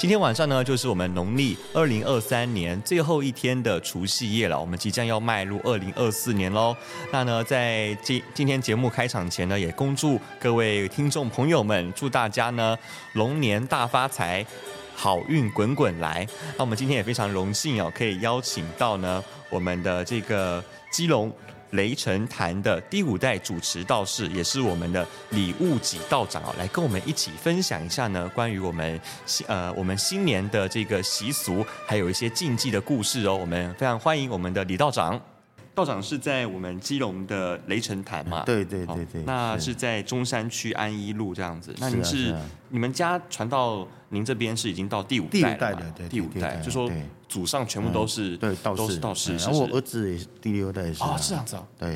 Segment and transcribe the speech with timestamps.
[0.00, 4.58] 今天晚上呢，就是我们农历二零二三年最后一天的除夕夜了。
[4.58, 6.74] 我们即将要迈入二零二四年喽。
[7.12, 12.74] 那呢，在今今天节目开场前呢，也恭祝各位听众朋友们，祝大家呢
[13.12, 14.42] 龙年大发财，
[14.94, 16.26] 好运滚滚来。
[16.56, 21.30] 那我们今天也非常荣幸哦，可以邀请到呢我们的这个基隆。
[21.70, 33.36] 雷神坛的第五代主持道士，也是我们的李悟己道长哦，来跟我们一起分享一下呢，关于我们新呃我们新年的这个习俗，还有一些禁忌的故事哦。
[33.36, 35.20] 我们非常欢迎我们的李道长。
[35.74, 38.42] 道长是在我们基隆的雷城坛嘛？
[38.44, 39.22] 对对对对。
[39.22, 41.74] 那是在中山区安一路这样子。
[41.78, 42.34] 那您是
[42.68, 46.08] 你们家传到您这边是已经到第五代了对？
[46.08, 46.90] 第五代，就说
[47.28, 49.36] 祖上全部都是对道士，道士。
[49.36, 51.02] 然后我儿子也是第六代是。
[51.02, 51.66] 哦，是这样子啊。
[51.78, 51.94] 对，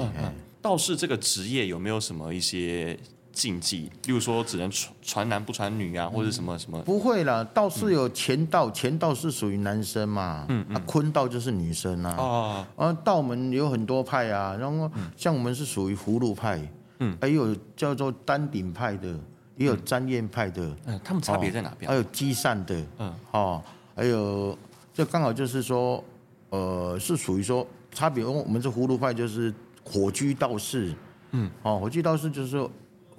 [0.63, 2.99] 道士这个职业有没有什么一些？
[3.35, 6.81] 禁忌，例如说只能传传男不传女啊，或者什么什么？
[6.83, 12.15] 不会啦，道士有乾道，乾道是属于男生嘛，嗯嗯，坤道就是女生啊。
[12.17, 16.61] 哦，啊，道门有很多派啊，然后像我们是属于葫芦派，
[17.01, 19.19] 嗯，还有叫做丹顶派的，
[19.57, 21.91] 也有占燕派的，嗯，他们差别在哪边？
[21.91, 23.63] 还有积善的，嗯，哦，
[23.97, 24.57] 还有
[24.95, 26.03] 这刚好就是说，
[26.51, 30.95] 呃，是属于说差别，我们是葫芦派，就是火居道士，
[31.33, 32.71] 嗯，哦，火居道士就是说。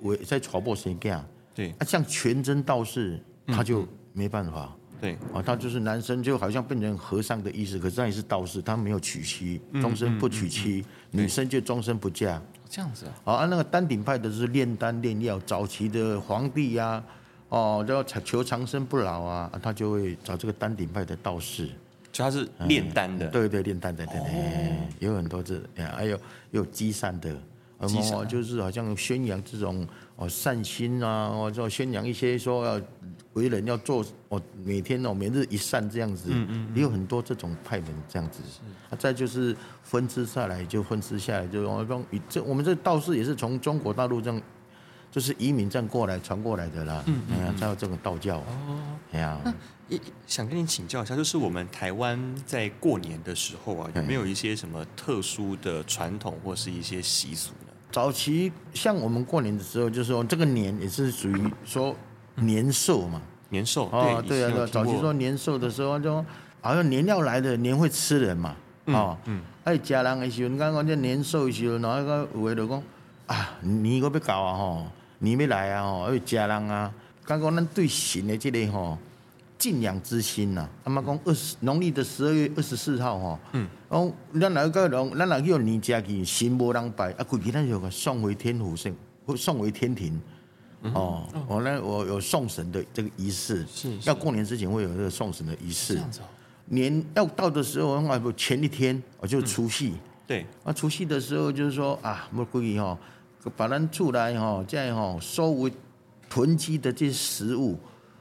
[0.05, 1.25] 为在传播谁干？
[1.53, 4.75] 对，啊，像全真道士，他就没办法。
[5.01, 7.77] 对，啊，他就是男生，就好像变成和尚的意思。
[7.77, 12.41] 可是他也是道士，他没有娶妻，终身不娶妻；女生就终身不嫁。
[12.69, 13.33] 这样子啊？
[13.33, 17.03] 啊，那个丹顶派的是炼丹炼药，早期的皇帝呀，
[17.49, 21.69] 哦，就要求长生不老啊，他就会找这个丹顶派的道士。
[22.11, 26.17] 就他是炼丹的，对对，炼丹的，对对，有很多这，还有
[26.51, 27.35] 有积善的。
[27.77, 32.81] 哦，就是好像宣扬这种哦善心啊，或者宣扬一些说要
[33.33, 38.39] 为人要做哦，每天哦每日一善这样子，嗯嗯，也有很多这种派门这样子。
[38.89, 44.41] 啊，再就是分支下来就分支下来就我说这我们这道士也是从中国大陆这样，
[45.11, 47.03] 就是移民这样过来传过来的啦。
[47.07, 48.37] 嗯嗯，哎呀，才有这种道教。
[48.37, 49.37] 哦，哎呀，
[49.89, 57.51] 那想跟你请教一下，就是我们台湾在过年的时候啊，有没有一些什么特殊的传统或是一些习俗？
[57.95, 61.95] 早期像我们过年的时候，就是说这个年也是属于说
[62.35, 66.13] 年兽嘛，年兽啊，对啊，早期说年兽的时候，就
[66.59, 68.53] 好像年要来的年会吃人嘛，
[68.87, 72.83] 啊，嗯，哎，家人的时候，你刚讲这年兽的时候，然后个有的就讲
[73.27, 74.87] 啊，年个要到啊吼，
[75.19, 76.91] 年要来啊吼，还有家人啊，
[77.23, 78.97] 刚刚咱对神的这个吼。
[79.57, 88.93] 敬仰之心呐，他们讲二十农历的十二月二十四号哈，嗯，讲咱来个人，咱来去年家去神无人拜，啊，过去咱就送回天府圣，
[89.37, 90.19] 送回天庭，
[90.93, 95.97] 哦，我呢我有送神的这个仪式，是要过年之前会有这个送神的仪式，
[96.65, 99.93] 年要到的时候，啊不前一天我就除夕，
[100.27, 102.97] 对，啊除夕的时候就是说啊，我估计哈，
[103.55, 105.71] 把咱出来哈这样哈收为
[106.29, 107.79] 囤积的这些食物。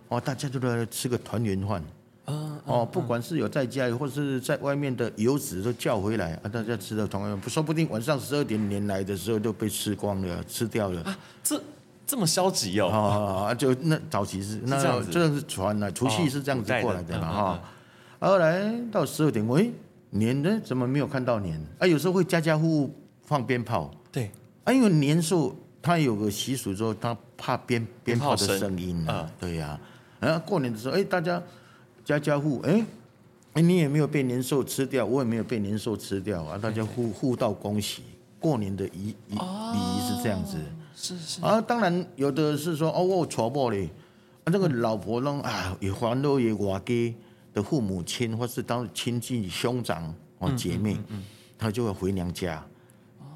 [0.09, 1.83] 哦，大家都来吃个团圆饭，
[2.27, 11.03] 哦，不管是有在家里或是在外面的游子都叫回来啊，大家吃的团圆饭，说不定晚上十二点年来的时候就被吃光了，吃掉了。
[11.03, 11.61] 啊，这
[12.07, 12.89] 这么消极哦？
[13.49, 17.61] 啊，就那早期是那这样子，是传的，除夕是这样子过来的嘛哈。
[18.21, 19.71] 后来到十二点，喂，
[20.11, 21.61] 年呢怎么没有看到年？
[21.79, 24.31] 啊，有时候会家家户户放鞭炮，对，
[24.65, 29.79] 啊，因为年兽它有个习俗，说它怕鞭鞭炮的声音啊，对呀。
[30.21, 31.43] 然后过年的时候，哎，大家
[32.04, 32.84] 家家户，哎，
[33.54, 38.03] 哎，你也没有被年兽吃掉，我也没有被年兽吃掉啊，大家互互道恭喜。
[38.38, 40.59] 过年的仪仪礼仪是这样子，
[40.94, 41.41] 是是。
[41.41, 43.88] 啊，当然有的是说，哦，我传播嘞，
[44.44, 47.14] 啊，这个老婆呢，啊，也还都也外家
[47.55, 50.99] 的父母亲或是当亲戚兄长哦姐妹，
[51.56, 52.62] 他就会回娘家，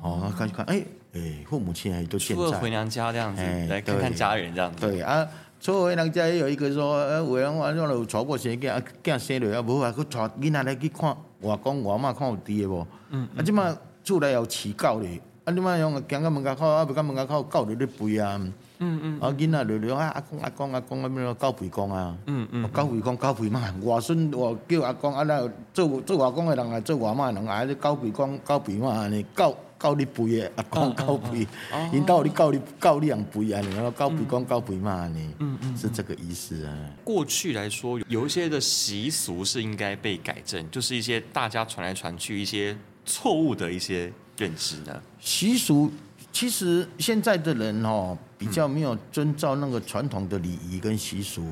[0.03, 0.85] 哦，看看，哎
[1.15, 5.27] 哎，父母亲还都健在，回娘家这样子，来看看家人这样子，对啊。
[5.61, 12.87] 所以人家也有一个说，呃，有人话种有娶过生囝，啊，囝生落啊，无啊，去娶囡仔来去看外公外妈看有伫个无？
[13.11, 13.29] 嗯。
[13.37, 18.41] 啊，即马厝内有饲狗咧，啊，你马用行到门口口，啊，不到门口口，狗在咧吠啊。
[18.79, 19.21] 嗯嗯。
[19.21, 22.17] 啊，囡仔落落啊，阿公阿公阿公啊，咩狗吠公啊？
[22.27, 22.69] 嗯嗯。
[22.71, 29.57] 狗吠公狗吠妈，外孙外叫阿公，啊，那做做外公的人啊，做外妈的人啊，你狗吠公狗吠妈安尼狗。
[29.79, 31.47] 告你肥的，啊，讲告肥，
[31.93, 36.75] 引导你告你告你养肥啊，然后告肥讲告肥嘛，你，嗯嗯，是这个意思啊。
[37.05, 42.77] 过去来说，有一些的习俗是应该被改正，就是一些大家传来传去一些
[43.07, 45.01] 错误的一些认知呢。
[45.21, 45.91] 习俗
[46.33, 51.43] 其实现在的人哦，比较没有遵照那个传统的礼仪跟习俗，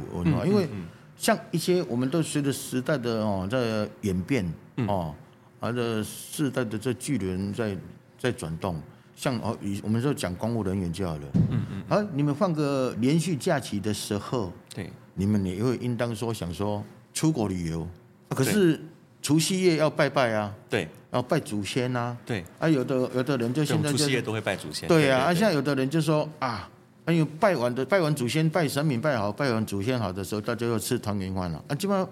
[0.44, 0.68] 因为
[1.16, 4.44] 像一些我们都随着时代的哦在演变
[4.88, 5.14] 哦，
[5.60, 7.76] 啊这世代的这巨轮在
[8.18, 8.80] 在转动。
[9.14, 11.22] 像哦，以我们说讲公务人员就好了。
[11.50, 11.82] 嗯嗯。
[11.88, 16.84] 好，你们放个连续假期的时候，对，你们也会应当说想说
[17.14, 17.88] 出国旅游，
[18.28, 18.78] 可是
[19.22, 20.54] 除夕夜要拜拜啊。
[20.68, 20.86] 对。
[21.12, 22.14] 要拜祖先呐。
[22.26, 22.44] 对。
[22.58, 24.86] 啊，有的有的人就现在就除夕夜都会拜祖先。
[24.86, 26.68] 对啊，啊，现在有的人就说啊，
[27.06, 32.06] 哎呦，拜完的拜完祖先，拜神明拜好，拜完祖先好的时候，大家要吃团圆饭了啊，基本上。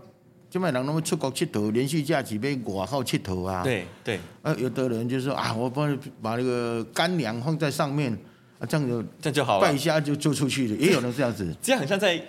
[0.54, 3.64] 现在人拢要出国佚佗，连续假期被外号佚佗啊。
[3.64, 4.20] 对对。
[4.40, 8.16] 啊，有的人就说啊，我帮你把那个干粮放在上面，
[8.58, 10.76] 啊，这样就这样就好了，拜一下就就出去了。
[10.76, 12.20] 也有人这样子， 这样很像在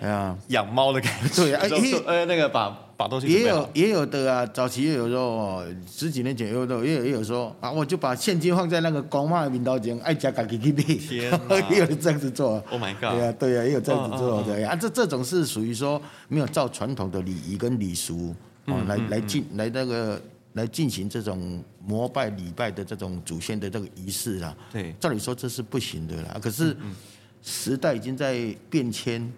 [0.48, 1.44] 养猫的感觉。
[1.44, 1.62] 对啊，
[2.06, 10.82] 呃，那个把把东西也有也有的啊，早期也有时候十几年前也有的，也有也有说啊，我就把现金放在那个公妈的面头前，爱加自己去买。
[10.82, 11.40] 天
[11.70, 12.62] 也有人这样子做。
[12.70, 13.12] Oh my god！
[13.12, 18.34] 对啊对啊，也有这样子做的啊，这这种是属于说没有照传统的礼仪跟礼俗。
[18.68, 20.20] 哦，来来进来那个
[20.56, 24.56] 来进行这种膜拜礼拜的这种祖先的这个仪式啦。
[24.72, 26.38] 对，照理说这是不行的啦。
[26.42, 26.74] 可是
[27.42, 29.30] 时代已经在变迁，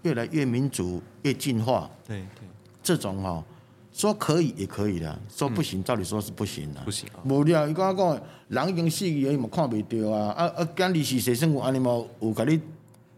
[0.00, 1.90] 越来越民主，越进化。
[2.08, 2.48] 对对，
[2.82, 3.44] 这种哈
[3.92, 6.80] 说可以也可以的，说不行，照理说是不行的。
[6.80, 7.06] 不行。
[7.26, 10.68] 无聊，伊讲讲，人已经死去，伊嘛看不到啊啊啊！
[10.74, 12.58] 讲你是谁生活，安尼嘛有甲你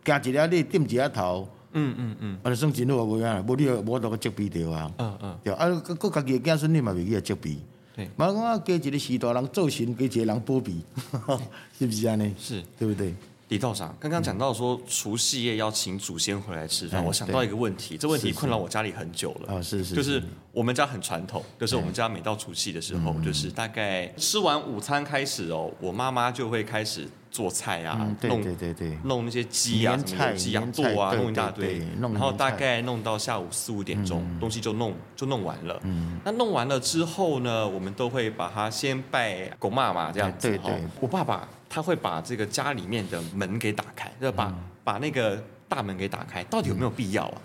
[0.04, 1.48] 加一粒，你点一粒头。
[1.75, 4.91] 嗯嗯嗯，啊，算真好个样，无你无度个责备着啊。
[4.99, 7.56] 嗯嗯，对啊，搁搁家己个囝孙你嘛袂记啊责备。
[7.94, 10.82] 对，嘛讲啊，加一个时代人做神，加一个人保庇，
[11.79, 12.35] 是毋是安尼？
[12.38, 13.15] 是，对不对？
[13.49, 19.55] 李道长刚刚讲到说除夕夜要请祖先回来吃饭，我想到一个问题，这问题困扰我家里很久了。
[19.55, 27.08] 啊，是是，就是我们家很传统，就是我们家每到除夕的时候，就是大概吃完午餐开始哦，我妈妈就会开始。
[27.35, 35.82] 做菜啊，弄对对对，弄那些鸡啊什么的，鸡啊剁啊，弄一大堆，然后大概弄到下午四五点钟，东西就弄就弄完了。
[36.25, 40.49] 那弄完了之后呢，我们都会把它先拜狗妈妈，这样子。
[40.49, 44.55] 对对，我爸爸他会把这个家里面的门给打开，就把
[44.85, 47.41] 把那个大门给打开，到底有没有必要啊？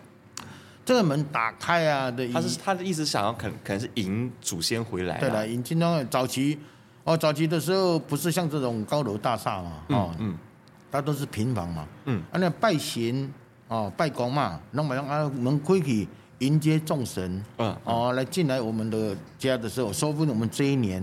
[0.86, 5.18] 这个门打开啊，对，他是他的意思，想要可可能是迎祖先回来。
[5.18, 6.60] 对了，迎今天早期。
[7.06, 10.38] 哦，早期的时候不是像这种高楼大厦嘛，哦，嗯，
[10.92, 13.34] 它都是平房嘛，嗯，啊，那拜神，
[13.68, 21.02] 哦，拜公嘛，弄完啊门开去迎接众神，嗯，哦，来进来我们的家的时候，说不定我们这一年，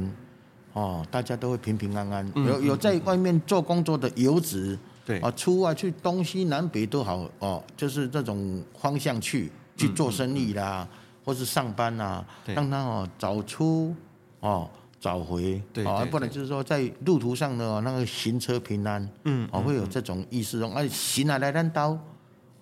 [0.77, 2.33] 哦，大家都会平平安安。
[2.35, 10.87] 有有在外面做工作的游子，对，啊，出外去东西南北都好，哦，就是这种方向去去做生意啦，
[11.25, 13.95] 或是上班啦，让他哦早出，
[14.41, 14.69] 哦。
[14.99, 21.97] 找回，对啊，不然就是说在路途上呢，那个行车平安，嗯，哦，会有这种意思哦，啊，行啊来咱兜，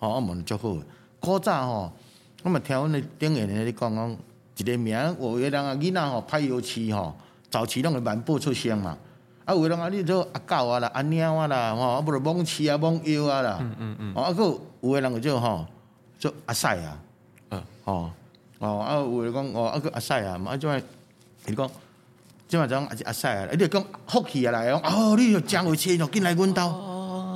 [0.01, 0.77] 哦，我们就好。
[1.21, 1.93] 古早吼，
[2.43, 4.17] 我们听阮的顶下人咧讲讲，
[4.59, 7.17] 一个名，有个人啊囡仔吼拍油漆吼，
[7.55, 8.99] 早期拢会蛮步出声嘛，
[9.45, 14.43] 啊，有个人啊你做阿狗啊啦，阿猫啊啦，吼，啊不如摸饲啊摸腰啊啦，嗯嗯嗯，啊个
[14.81, 15.65] 有个人就吼
[16.19, 16.99] 做阿屎啊，
[17.51, 18.11] 嗯，哦，
[18.59, 20.83] 哦，啊有个讲哦，啊个阿屎啊，嘛啊种，
[21.47, 21.71] 伊讲。
[22.47, 26.61] 即摆种阿阿晒啊，伊就讲福气啊来讲，哦，你就将会车就进来阮兜，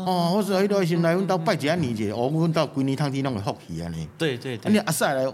[0.09, 4.09] 哦，我说迄个先来阮兜拜一下年节，哦，阮兜规年通天拢会福气啊呢。
[4.17, 5.31] 对对对，你阿晒来，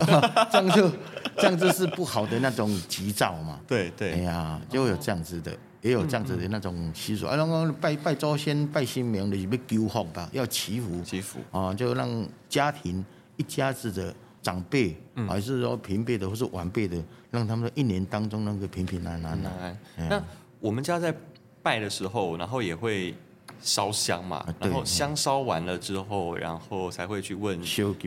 [0.51, 0.91] 这样就
[1.37, 3.61] 这样子是不好的那种吉兆嘛。
[3.69, 7.27] 对对，哎呀，就会有这样子的，也有这样子的那种习俗。
[7.27, 11.01] 啊，然后拜拜祖先、拜神明就是要求福吧，要祈福。
[11.03, 13.05] 祈福啊，就让家庭
[13.37, 14.15] 一家子的。
[14.45, 14.95] 长辈，
[15.27, 19.51] 还是说平辈的，或是晚辈的，让他们一年当中能够平平安安的。
[19.97, 20.23] 那
[20.61, 21.15] 我们家在
[21.63, 23.15] 拜的时候，然后也会
[23.65, 27.59] 烧香嘛，然后香烧完了之后，然后才会去问，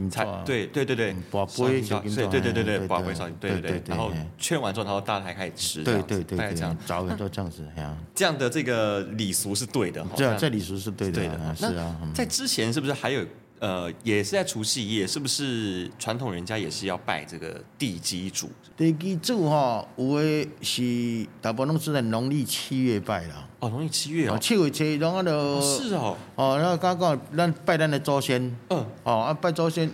[0.10, 7.68] 才对对对对，把杯烧，对对对对对，把杯烧，对对对，然后劝完之后，然后大家才开始吃，对对对，大概这样，早人都这样子，
[8.14, 11.98] 这样的这个礼俗是对的，这样这礼俗是对的，是啊。
[12.14, 13.26] 在之前是不是还有？
[13.60, 18.50] 呃，也是在除夕夜，是不是传统人家也是要拜这个地基主？
[18.76, 23.48] 地基主哈，有的是大部分都是在农历七月拜啦。
[23.60, 25.24] 哦，农历七月哦，七月七然后
[25.60, 26.16] 是哦。
[26.36, 28.40] 哦，然后刚刚咱拜咱的祖先。
[28.70, 28.86] 嗯。
[29.04, 29.90] 哦，啊拜祖先，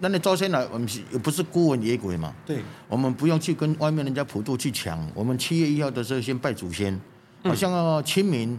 [0.00, 2.32] 咱的祖先来，我们是不是孤魂野鬼嘛？
[2.46, 2.60] 对。
[2.88, 7.00] 我们不用去跟外面人家普渡去抢，我们七月一号的时候先拜祖先。
[7.42, 8.56] 好像清明，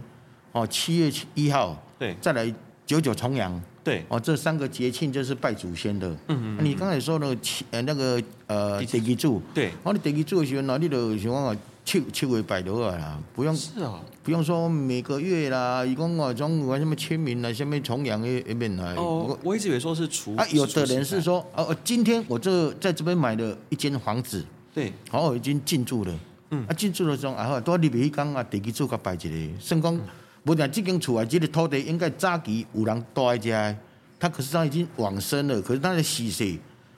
[0.52, 1.82] 哦，七月一号。
[1.98, 2.14] 对。
[2.20, 2.54] 再来
[2.90, 3.62] 九九重阳。
[3.84, 6.08] 对，哦，这三个节庆就是拜祖先的。
[6.26, 6.64] 嗯嗯。
[6.64, 9.70] 你刚才说那个七呃那个呃地基柱，对。
[9.84, 18.94] 哦，你地基柱的时候，那你就想讲啊，七七月拜就好啦，不用是啊，不用说每个月啦，一共我种我什么清明啦，什么重阳的一面来。
[18.96, 24.44] 哦，我一直以为说是除啊，有的人是说哦，今天我这在这边买了一间房子，
[24.74, 26.12] 对，好，我已经进驻了，
[26.50, 29.98] 嗯，啊进驻的时候啊，多你别去讲啊，地基柱甲拜一个，算讲
[30.44, 33.76] 无讲这间厝啊，这个土地应该早期有人住在这，
[34.18, 36.44] 他可是他已经往生了，可是他的死死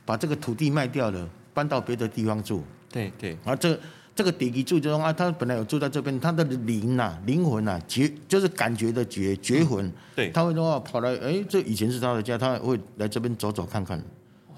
[0.05, 3.79] 把这个土地卖掉了，搬到别的地方住，对对，啊这。
[4.15, 13.99] 这个地基主就说啊，他本来有住在这边，他的灵呐、啊、灵魂呐、啊，觉就是感觉的觉觉魂，嗯、对，他会说跑来，哎，这以前是他的家，他会来这边走走看看。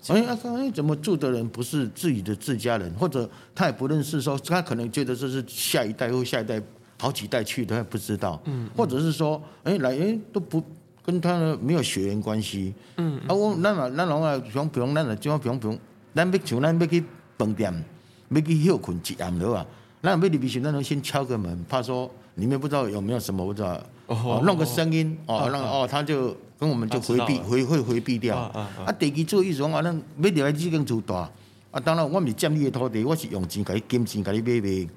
[0.09, 6.61] 哎，啊，哎，怎么住的人不是自己的自家人，或者他也不认识说，说他可能觉得这是下一代或下一代
[6.99, 8.41] 好几代去的，他也不知道。
[8.45, 10.63] 嗯，或者是说，哎，来，哎，都不
[11.05, 12.75] 跟他没有血缘关系。
[12.97, 15.79] 嗯，啊，我那嘛，那龙啊，不用不用，那就不用不用，
[16.15, 17.05] 咱要像咱要去
[17.37, 17.85] 饭店。
[18.31, 19.65] 要去休困一暗的啊，
[20.01, 28.37] 那要入去，那能先敲个门，怕说里面不知道有没有什么，不知道哦，弄个声音哦，让哦他就跟我们就回避回会回避掉。
[28.37, 31.31] 啊，地基主意思讲啊，咱要入来这间厝大，
[31.71, 34.89] 啊，当然我唔是占你的土地，我是用钱给你金钱给你买卖。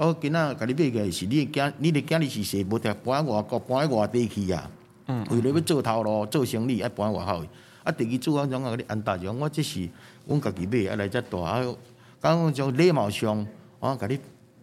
[0.00, 2.64] 哦，今仔甲你买个是你的囝，你的囝儿是谁？
[2.64, 4.70] 无得搬外国，搬喺外地去啊。
[5.08, 7.44] 嗯，为了要做头路，做生意，爱搬外口。
[7.84, 9.86] 啊，第二主讲讲啊，你安大就我这是
[10.26, 11.62] 阮家己买，啊来遮大啊。
[12.18, 13.46] 刚刚就礼貌上，
[13.78, 14.18] 我甲你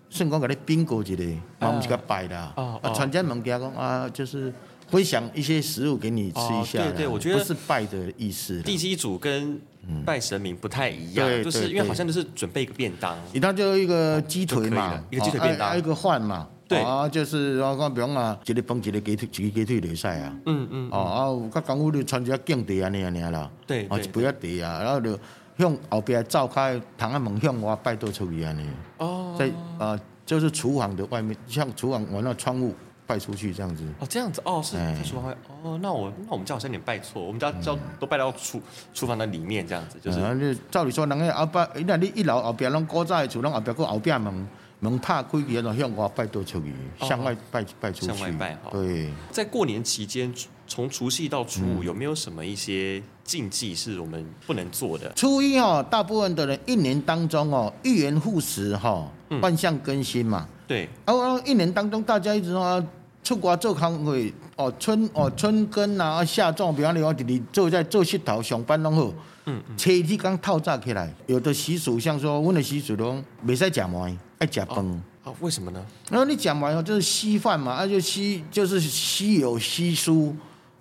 [0.10, 1.24] 算讲甲你并购一个，
[1.60, 4.52] 嘛毋是甲拜啦啊，传家门家讲啊，就是
[4.90, 6.84] 分享一些食物给你吃一下。
[6.84, 8.62] 对对，我觉得不是拜的意思。
[8.62, 9.60] 第七组跟
[10.06, 25.18] 拜神明不太一样，就是因为好像就是准备一个便当，你他就一个鸡腿嘛，一个鸡腿便当，一个饭嘛，对啊，就是我讲比方啊，一个饭一个鸡腿，一个鸡腿就晒啊，嗯嗯，哦啊，有较功夫就穿一下敬地啊那样那样啦，对，哦，不要地啊，然后就。
[25.60, 28.64] 向后边照开，堂安门向外拜倒出去安尼。
[29.00, 29.36] 哦。
[29.40, 32.76] 在啊，就是厨房的外面，像厨房往那窗户
[33.08, 33.84] 拜出去这样子。
[34.00, 35.38] 哦，这样子哦，是在厨房外。
[35.64, 38.62] 哦，那我那我们家好像有点拜错，我们家叫都拜到厨
[38.94, 40.56] 厨房的里面这样子，就是。
[40.70, 44.48] 照理说，人家后拜，那你一楼后边拢古早的厝，拢后边个后边门
[44.80, 48.14] 门拍开去，然后向外拜倒出去，向外拜拜出去。
[48.14, 48.70] 向外拜哈。
[48.74, 49.10] 对。
[49.32, 50.32] 在过年期间。
[50.70, 55.12] 从除夕到初五，有没有什么一些禁忌是我们不能做的？
[55.14, 59.06] 初一哦，大部分的人一年当中哦，一元复始哈，
[59.42, 60.48] 万象更新嘛。
[60.66, 60.88] 对。
[61.06, 62.84] 然后一年当中，大家一直说
[63.22, 69.14] 出国做康会哦，春哦春耕啊，夏种，比方说你你做在做石头上班拢好。
[69.46, 69.78] 嗯嗯。
[69.78, 75.04] 初一刚透早起来，有的习俗像说，我的习俗拢没使食糜，爱吃饭。
[75.26, 75.86] 哦，为什么呢？
[76.10, 80.34] 然后你讲完哦，就是稀饭嘛，那就稀就是稀有稀疏。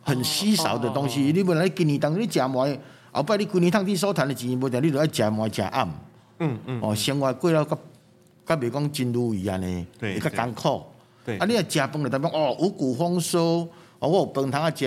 [0.06, 2.78] 很稀少的东西，你本来今年当你食糜，
[3.10, 5.88] 后摆你过年汤你所赚的钱，无定你就爱食糜食暗。
[6.38, 6.80] 嗯嗯。
[6.80, 7.76] 哦，生活过了较
[8.46, 10.80] 较袂讲真如意安尼，会较艰苦。
[11.24, 11.36] 对。
[11.38, 14.86] 啊，你若食饭就代表哦五谷丰收，哦我有饭通啊食，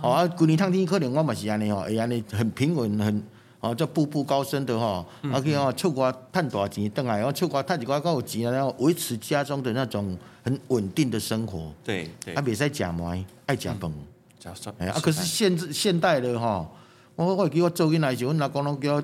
[0.00, 3.22] 哦啊过年汤天可能我嘛是安尼哦，会安尼很平稳很，
[3.60, 5.04] 哦就步步高升的吼。
[5.30, 11.70] 啊去哦出国赚大钱，等来哦出国赚一寡够有钱，然后维持家中的那种很稳定的生活。
[11.84, 12.32] 对对。
[12.32, 13.92] 啊，袂使食糜，爱食饭。
[14.78, 14.98] 哎啊！
[15.02, 16.68] 可是现现代的吼，
[17.14, 19.02] 我我记我做囡仔时，阮阿公拢叫我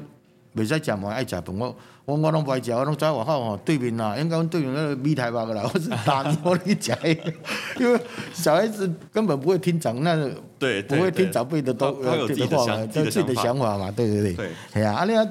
[0.55, 1.45] 袂使食饭，爱食饭。
[1.59, 6.93] 我我我拢不爱食，我拢在外口吼对面啦，应该阮对面那个米台吧个啦，我是打你我去食。
[7.81, 8.01] 因为
[8.33, 14.35] 小孩子根本不会听长那个，对，不会听长辈的都有自己的话，有自己的想法嘛，对对对。
[14.35, 14.51] 对。
[14.75, 15.27] 系啊，啊你啊，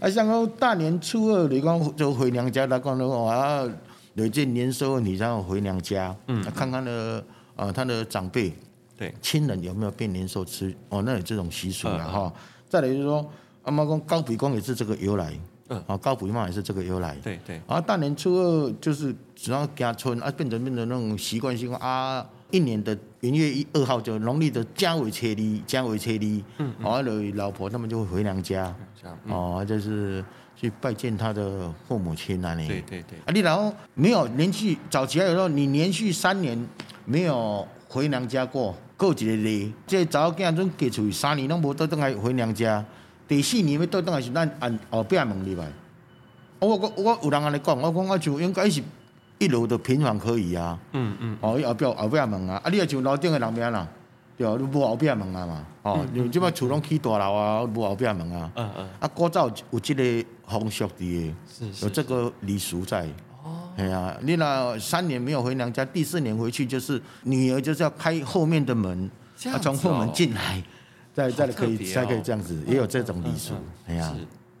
[0.00, 3.68] 啊像讲大年初二你讲就回娘家，来讲的话啊，
[4.14, 7.24] 有件年收你然后回娘家，嗯，看看的
[7.56, 8.52] 啊他的长辈。
[8.98, 10.74] 对，亲人有没有变年兽吃？
[10.88, 12.32] 哦，那有这种习俗了哈。
[12.34, 13.24] 嗯、再来就是说，
[13.62, 15.32] 阿妈讲高鼻公也是这个由来，
[15.68, 17.14] 嗯，啊高鼻妈也是这个由来。
[17.22, 17.60] 对对。
[17.68, 27.00] 啊，大年初二就是只要家村啊，变成变成那种习惯性啊，一年的元月一二号就农历的家尾车厘，家尾车厘，嗯，啊，
[27.34, 28.74] 老婆他们就会回娘家，
[29.04, 30.24] 嗯、哦，就是
[30.56, 32.66] 去拜见他的父母亲那里。
[32.66, 33.18] 对对对。
[33.20, 36.66] 啊，你然后没有连续早期还有说你连续三年
[37.04, 38.74] 没有回娘家过。
[38.96, 42.84] 过一个例，这查某囝阵嫁出去三年拢无倒转来回娘家，
[43.28, 45.70] 第四年要倒转来是咱按后壁门入来。
[46.58, 48.82] 我我我有人安尼讲，我讲我就应该是
[49.38, 50.76] 一楼的平房可以啊。
[50.94, 51.38] 嗯嗯。
[51.40, 53.86] 哦，后壁后壁门啊，啊，你也像楼顶的人边啦，
[54.36, 55.66] 对啊，你无后壁门啊嘛。
[55.84, 58.50] 哦，因为即摆厝拢起大楼啊，无后壁门啊。
[58.56, 58.88] 嗯嗯。
[58.98, 60.02] 啊，古早有即个
[60.48, 61.34] 风俗伫的，
[61.82, 63.06] 有这个礼俗在。
[63.78, 69.08] 哎呀，你那三年没有回娘家，第四年回去就是女儿就是要开后面的门，
[69.40, 70.60] 她从后门进来，
[71.14, 73.54] 再再可以才可以这样子，也有这种礼俗。
[73.86, 74.12] 哎呀，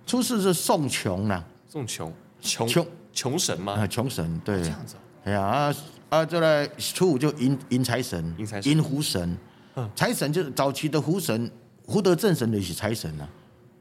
[0.06, 3.72] 初四是送穷呐，送穷，穷穷穷神吗？
[3.72, 4.62] 啊，穷神对。
[4.62, 4.94] 这样子。
[5.24, 5.74] 哎呀啊
[6.10, 6.24] 啊！
[6.24, 9.36] 再来初五就迎迎财神，迎财神，迎福神。
[9.74, 11.50] 嗯，财神就是早期的福神，
[11.88, 13.28] 福德正神的是财神啊。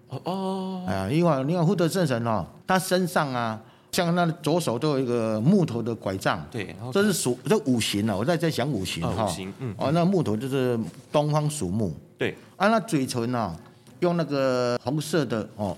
[0.10, 0.86] 哦哦。
[0.88, 3.62] 哎呀，因为你看福德正神哦，他身上啊，
[3.98, 6.46] 像他的左手都有一个木头的拐杖。
[6.51, 6.75] 对。
[6.94, 9.25] 这是属这五行啊，我在在讲五行哈。
[9.25, 9.51] 五行。
[9.58, 9.74] 嗯。
[9.75, 10.80] 哦，那木头就是
[11.12, 11.92] 东方属木。
[12.16, 12.36] 对。
[12.58, 13.58] 啊，那嘴唇啊，
[14.01, 15.75] 用那个红色的哦。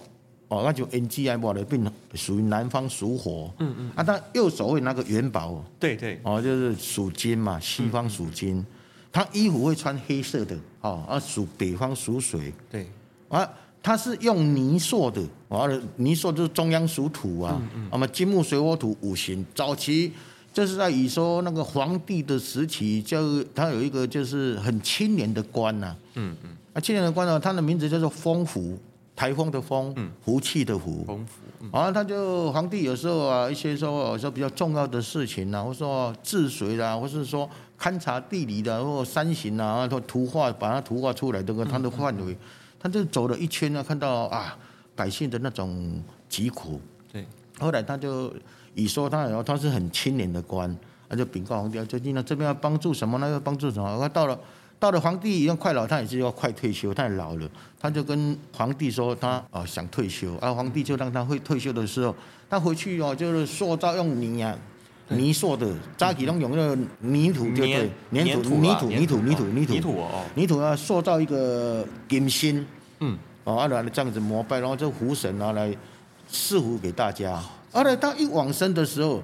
[0.50, 3.50] 哦，那就 N G I 不的，并属于南方属火。
[3.60, 3.92] 嗯嗯。
[3.96, 5.64] 啊，他右手会拿个元宝。
[5.80, 6.20] 对对。
[6.24, 8.66] 哦，就是属金嘛，西方属金。
[9.14, 10.58] 他衣服会穿黑色的。
[10.82, 12.52] 哦，啊，属北方属水。
[12.70, 12.86] 对。
[13.30, 13.48] 啊，
[13.82, 15.22] 他是用泥塑的。
[15.48, 17.58] 哦，泥塑就是中央属土啊。
[17.62, 17.90] 嗯嗯。
[17.92, 20.12] 那么金木水火土五行，早期
[20.54, 25.96] 就是在以说那个皇帝的时期，就他有一个就是很清廉的官呐。
[26.16, 26.50] 嗯嗯。
[26.74, 28.78] 啊，清廉的官呢，他的名字叫做风福。
[29.16, 29.94] 台风的风，
[30.24, 31.68] 福气的福，风福。
[31.74, 42.34] 然后他就皇帝有时候啊，一些说说比较重要的事情啊，或者说治水啦，或是说勘察地理的，或山形啊，或图画把它图画出来，这个他的范围，
[42.80, 44.58] 他就走了一圈呢，看到啊
[44.96, 46.80] 百姓的那种疾苦。
[47.12, 47.26] 对。
[47.60, 48.34] 后来他就
[48.74, 50.74] 以说他，然后他是很清廉的官，
[51.10, 53.30] 他就禀告皇帝，最近呢这边要帮助什么呢？
[53.30, 54.00] 要帮助什么？
[54.00, 54.40] 他到了。
[54.82, 62.16] 到了皇帝已经快老，他也是要快退休，太老了，他就跟皇帝说他啊想退休，啊皇帝就让他会退休的时候，
[62.50, 64.58] 他回去哦就是塑造用泥啊
[65.10, 69.74] 泥塑的，扎起拢用那个泥土就对，粘土泥土泥土泥土泥土。
[69.74, 72.66] 泥土哦，泥土啊塑造一个金身，
[73.00, 75.76] 嗯，哦啊来这样子膜拜，然后这福神拿来
[76.28, 79.22] 赐福给大家，后来他一往生的时候，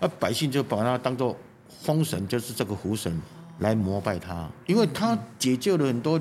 [0.00, 1.36] 啊百姓就把他当做
[1.82, 3.20] 风神，就是这个福神。
[3.60, 6.20] 来膜拜他，因为他解救了很多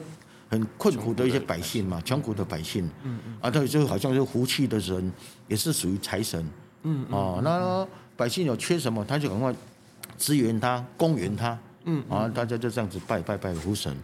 [0.50, 2.84] 很困苦的一些百姓嘛，穷苦的百姓。
[3.04, 3.38] 嗯嗯。
[3.40, 5.14] 啊，他就好像是福气的人，
[5.48, 6.44] 也是属于财神。
[6.82, 7.06] 嗯。
[7.12, 9.54] 哦，那百姓有缺什么，他就赶快
[10.18, 11.58] 支援他，供援他。
[11.86, 12.04] 嗯。
[12.10, 13.96] 啊，大家就这样子拜拜拜福神。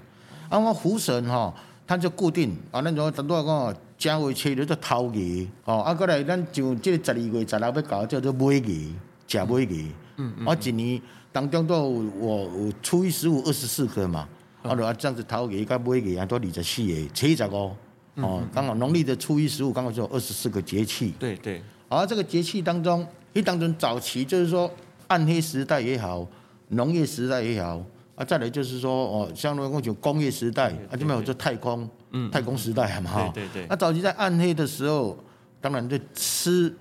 [0.47, 1.53] 啊，我福神哈，
[1.85, 5.47] 他就固定啊，那种很多人讲正月初六做头月。
[5.65, 8.91] 哦，啊，过来咱就这个十二月十六要搞叫做尾月，
[9.27, 9.85] 假尾月。
[10.17, 10.45] 嗯嗯。
[10.47, 11.01] 啊，一年。
[11.33, 14.29] 当中都有我有初一十五二十四个嘛，
[14.61, 17.75] 啊，就啊这样子头个跟尾个啊都二十四个，七十五
[18.17, 21.11] 哦，刚好农历的初一十五刚好就有二十四个节气。
[21.17, 21.59] 对对。
[21.89, 24.69] 而这个节气当中，一当中早期就是说
[25.07, 26.25] 暗黑时代也好，
[26.69, 27.83] 农业时代也好，
[28.15, 33.31] 啊，再来就是说哦，像那种工业时代，啊，就没有这太空，嗯，太空时代嘛哈。
[33.33, 33.65] 对对。
[33.67, 35.17] 那早期在暗黑的时候，
[35.59, 36.73] 当然这吃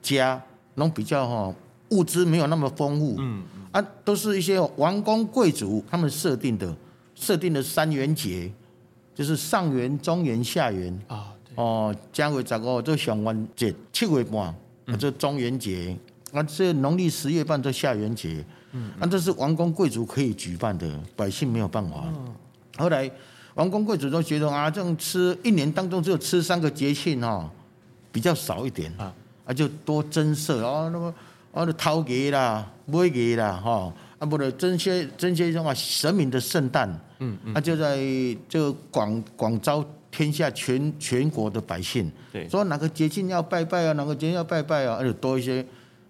[0.00, 0.42] 家
[0.74, 1.54] 那比较哈
[1.90, 3.16] 物资没有那么丰富。
[3.18, 3.42] 嗯。
[3.70, 6.74] 啊，都是一些王公贵族他们设定的，
[7.14, 8.50] 设定的三元节，
[9.14, 11.34] 就是上元、中元、下元啊。
[11.54, 14.54] 哦，正月十五做上元节，七月半
[14.88, 15.96] 啊这中元节，
[16.32, 18.44] 啊这农历十月半这下元节。
[18.72, 22.04] 嗯，啊这是王公贵族可以举办的，百姓没有办法。
[22.76, 23.10] 后来
[23.54, 27.50] 王公贵族都觉得啊，这种吃一年当中只有吃三个节庆哈，
[28.10, 31.14] 比较少一点啊，啊就多增设啊那么。
[31.50, 36.86] 啊，就头家啦，尾家啦，哈，啊，不的，这些这些什么神明的圣诞，
[37.20, 37.98] 嗯嗯，啊，就在
[38.50, 45.64] 就广广招天下全全国的百姓，对，说哪个节庆要拜拜啊，哪个节庆要拜拜啊，而且多一些，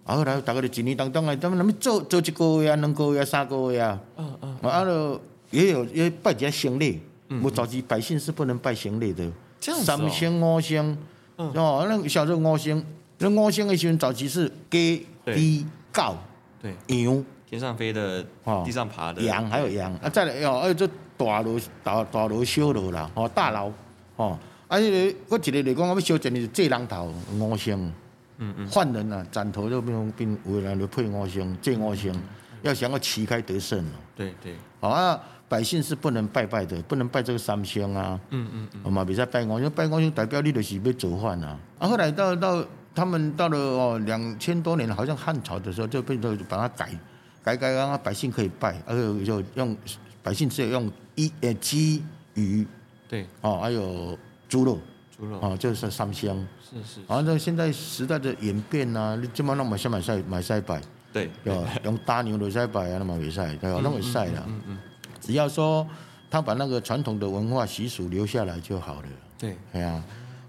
[0.05, 7.01] 然后来大概的一年当中啊，他们那么做做一个月啊，两个月啊，三个月啊，嗯嗯，啊，就也有也拜一下先例，
[7.43, 10.97] 我早期百姓是不能拜先例的，这样子，三星五星，
[11.35, 12.85] 哦，那小时候五星，
[13.17, 15.05] 那五星的时候早期是鸡。
[15.35, 16.17] 鸡、狗、
[16.59, 16.73] 对。
[17.03, 18.25] 羊，天上飞的，
[18.65, 19.21] 地上爬的。
[19.21, 19.93] 羊，还有羊。
[19.95, 23.71] 啊，再来哦，还有这大楼、大大楼、小楼啦，哦，大炉，
[24.19, 27.93] 哦，啊，这个我一个来讲，我要烧一个祭人头五星，
[28.37, 32.13] 嗯嗯，犯人啊，斩头就变变为了配五星，借五星，
[32.61, 42.63] 要想要旗开得胜哦，对对，好啊，百姓是不能拜拜的，不能拜这个三星啊，嗯嗯嗯，好嘛，比赛拜五星，拜五星代表你就是要做饭啊，啊，后来到到。
[42.95, 46.89] 他们到了哦两千多年，好像汉朝的时候就变成把它改
[47.41, 49.77] 改改，让百姓可以拜，而且就用
[50.21, 52.03] 百姓只有用一呃鸡
[52.33, 52.67] 鱼，
[53.09, 53.25] 对。
[53.41, 54.17] 哦，还有
[54.47, 54.79] 猪肉，
[55.17, 55.37] 猪肉。
[55.41, 57.01] 哦，就是三香，是是。
[57.07, 60.81] 然后呢，现在时代的演变啊，你怎么那么先买菜买菜摆？
[61.11, 63.81] 对，要用大牛的菜摆啊，那么没菜，对吧？
[63.83, 64.77] 那么晒了，嗯嗯，
[65.19, 65.85] 只要说
[66.29, 69.07] 他把那个传统的文化习俗留下来就好了。
[69.37, 70.03] 对，哎呀，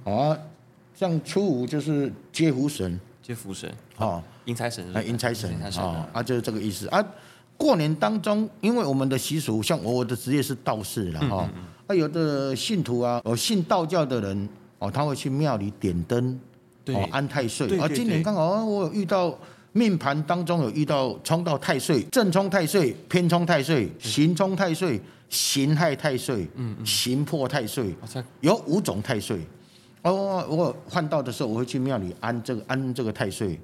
[0.04, 0.36] 好。
[0.92, 6.86] 像初五就是接福神，接福神，哦，迎财神，迎财神，啊，啊，就是这个意思。
[6.88, 7.02] 啊。
[7.56, 11.48] 过年当中，因为我们的习俗，像我的职业是道士了哈，
[11.90, 14.48] 啊，有的信徒啊，哦信道教的人
[14.78, 16.38] 哦，他会去庙里点灯，
[16.86, 17.66] 哦，安太岁。
[17.66, 19.36] 对对对啊，今年刚好我有遇到
[19.72, 27.92] 命盘当中有遇到冲到太岁，正冲太岁、偏冲太岁、刑冲太岁、刑害太岁、嗯，刑破太岁，
[28.40, 29.40] 有五种太岁。
[30.02, 33.58] 哦，我换到的时候，我会去庙里安这个安这个太岁。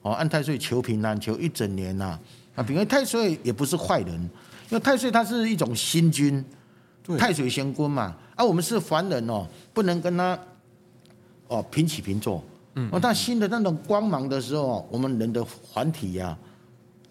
[0.00, 2.18] 哦，安太岁求平安，求一整年呐。
[2.54, 4.14] 啊，因为太岁也不是坏人，
[4.70, 6.44] 因为太岁它是一种星君，
[7.16, 8.14] 太水玄君嘛。
[8.34, 10.38] 啊，我们是凡人哦，不能跟他
[11.46, 12.42] 哦平起平坐。
[12.74, 12.88] 嗯。
[12.92, 16.36] 哦，他新的那种光芒的时候，我们人的凡体呀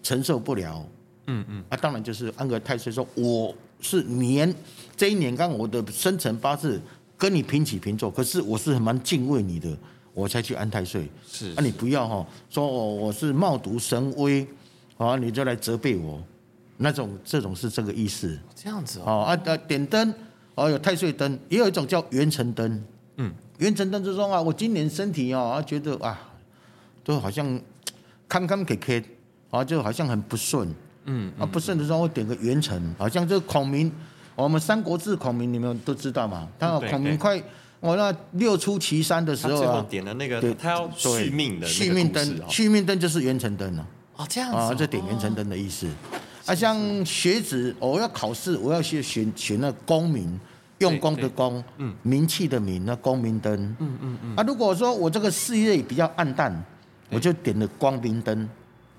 [0.02, 0.84] 承受不了。
[1.26, 1.64] 嗯嗯。
[1.68, 4.54] 啊，当然就是安个太岁，说我是年
[4.96, 6.80] 这一年，刚我的生辰八字
[7.16, 9.76] 跟你平起平坐，可是我是蛮敬畏你的，
[10.14, 11.08] 我才去安太岁。
[11.26, 11.50] 是。
[11.52, 14.46] 啊，你不要哈，说我是冒渎神威。
[14.96, 16.20] 啊，你就来责备我，
[16.78, 18.38] 那种这种是这个意思。
[18.54, 19.22] 这样子哦。
[19.22, 20.14] 啊啊，点灯
[20.54, 22.84] 哦，有太岁灯，也有一种叫元辰灯。
[23.16, 26.18] 嗯，元辰灯之中啊，我今年身体啊，觉得啊，
[27.04, 27.60] 都好像
[28.28, 29.04] 坎坎坷坷，
[29.50, 30.74] 啊，就好像很不顺。
[31.04, 31.32] 嗯。
[31.38, 33.92] 啊，不顺的时候我点个元辰，好像这个孔明，
[34.34, 36.48] 我们《三国志》孔明你们都知道嘛？
[36.58, 37.40] 他孔明快
[37.80, 43.86] 我那六出祁山的时候啊，点了那个，对，他要续命的续命灯，续命灯就是元辰灯了。
[44.16, 45.88] 哦，这样子啊，这点元辰灯的意思。
[46.48, 50.40] 啊，像学子，我要考试，我要去选选那功名，
[50.78, 53.54] 用功的功，嗯，名气的名，那功名灯。
[53.78, 54.34] 嗯嗯嗯。
[54.34, 56.64] 啊，如果说我这个事业比较暗淡，
[57.10, 58.48] 我就点了光明灯，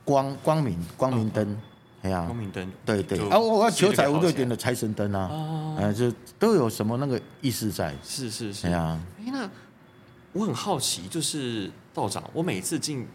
[0.06, 1.58] 光光明光明灯，
[2.04, 2.72] 哎呀，光明灯。
[2.86, 3.18] 对对。
[3.30, 5.76] 啊，我要求财，我就点了财神灯啊。
[5.82, 7.96] 啊，就都有什么那个意思在。
[8.04, 8.68] 是是是。
[8.68, 9.50] 哎呀，哎，那
[10.34, 13.08] 我很好奇，就是道长，我每次进。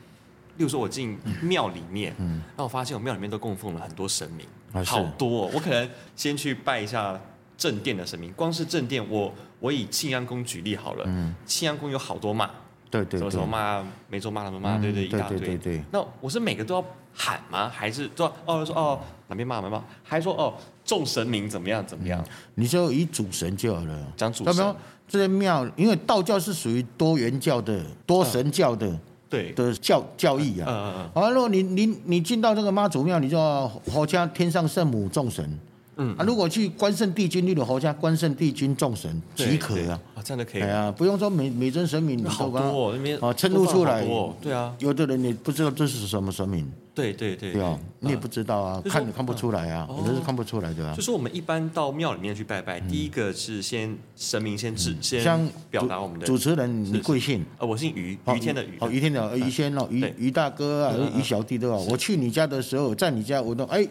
[0.56, 5.50] 例如说，我进庙里面，嗯，那我发现我庙里面都供奉了很多神明，啊、好多、哦。
[5.52, 7.20] 我可能先去拜一下
[7.58, 12.48] 正殿的神明，光是正殿，我我以庆安宫举例好了，嗯，庆安宫有好多妈，
[12.90, 15.38] 对对，什么什么妈，梅州妈什么妈，对对，一大堆。
[15.38, 15.84] 对对对。
[15.90, 17.68] 那我是每个都要喊吗？
[17.68, 19.82] 还是说哦说哦哪边妈哪边妈？
[20.04, 22.24] 还说哦众神明怎么样怎么样？
[22.54, 24.76] 你就以主神就好了，讲主神。
[25.06, 28.86] 这些庙，因为道教是属于多元教的、多神教的。
[28.86, 29.00] 嗯
[29.34, 29.52] 对。
[29.52, 35.58] 的教教义啊，嗯嗯嗯，如果你你你进到这个妈祖庙，你就要佛家天上圣母众神，
[35.96, 40.62] 嗯啊，如果去关圣帝君，例如侯家关圣帝君众神即可啊，啊，这样就可以。
[40.62, 44.04] 啊，不用说每每尊神明好多哦，那边啊称呼出来，
[44.40, 46.70] 对啊，有的人你不知道这是什么神明。
[46.94, 50.94] 对对对，对啊，你也不知道啊，看你看不出来啊，有的是看不出来的啊。
[50.94, 57.44] 就是我们一般到庙里面去拜拜，第一个是先神明先指，先表达我们的主持人，你贵姓？
[57.58, 58.78] 呃，我姓于，于天的于。
[58.78, 61.74] 哦，于天的于先哦，于于大哥啊，于小弟对吧？
[61.76, 63.84] 我去你家的时候，在你家我都哎，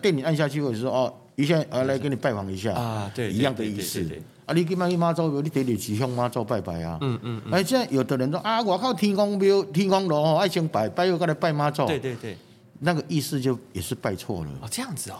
[0.00, 4.04] 电你按下去，或者说哦，于先啊来给你拜访一下啊，对，一样的意思。
[4.44, 6.98] 啊，你今晚去妈祖，你得得去向妈祖拜拜啊。
[7.00, 7.42] 嗯嗯。
[7.50, 11.84] 哎，现在有的人说啊，我靠天公庙、天公楼哦，爱先拜拜又过来拜妈祖。
[11.86, 12.36] 对对对。
[12.78, 15.16] 那个意思就也是拜错了哦，这样子哦。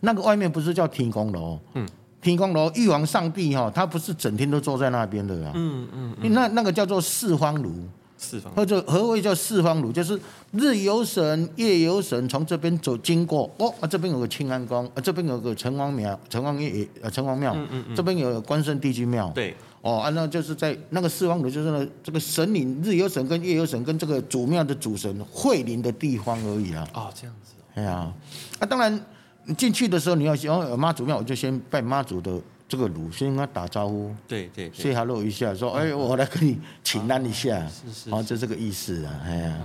[0.00, 1.88] 那个外面不是叫天公楼，嗯，
[2.20, 7.72] 天公楼玉皇上帝哈，他不是整天都坐在那边的啊，嗯嗯，那那个叫做四方炉，
[8.18, 9.90] 四方，或者何谓叫四方炉？
[9.92, 10.20] 就是
[10.52, 19.54] 日有神，夜有神，从这边走经过，哦，啊这边有个清安宫，啊这边有个城隍庙，城隍爷呃城隍庙，嗯嗯嗯，这边有关圣帝君庙，对。
[19.80, 26.86] 哦，啊，那就是在那个四方炉，就是呢这个神灵日有神跟夜有神跟这个主庙的主神会灵的地方而已啊。
[26.92, 27.52] 哦，这样子。
[27.74, 28.12] 哎呀，
[28.58, 29.00] 啊，当然
[29.44, 32.32] 你进去的时候，你要先哦妈祖庙，我就先拜妈祖的
[32.68, 34.14] 这个炉，先跟他打招呼。
[34.26, 34.70] 对对。
[34.72, 37.66] say hello 一下，说哎，我来跟你请安一下。
[37.66, 38.10] 是是。
[38.10, 39.58] 哦，就这个意思啊，哎呀。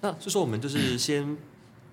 [0.00, 1.36] 那就说我们就是先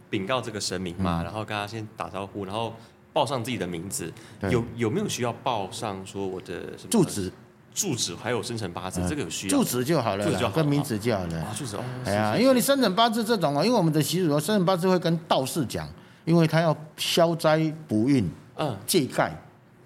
[0.10, 2.73] 禀告这个神明嘛，然后跟他先打招呼，然后
[3.13, 4.12] 报上自己的名字。
[4.49, 7.32] 有有没有需要报上说我的什么住址？
[7.73, 9.58] 住址还有生辰八字，这个有需要。
[9.58, 11.41] 住址就好了，跟名字就好了。
[11.41, 11.84] 啊，住址哦。
[12.06, 15.88] 哎呀，因为你生辰八字这种啊，因为我们的习俗，生辰八字会跟道士讲，
[16.23, 19.36] 因为他要消灾补运，嗯，借盖。